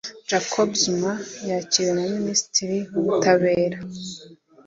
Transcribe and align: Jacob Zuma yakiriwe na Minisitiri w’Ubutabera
Jacob 0.29 0.69
Zuma 0.81 1.13
yakiriwe 1.49 1.91
na 1.97 2.03
Minisitiri 2.17 2.77
w’Ubutabera 2.93 3.77